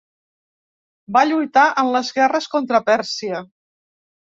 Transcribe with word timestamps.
Va 1.17 1.23
lluitar 1.33 1.67
en 1.83 1.93
les 1.97 2.11
guerres 2.17 2.51
contra 2.57 2.83
Pèrsia. 2.91 3.45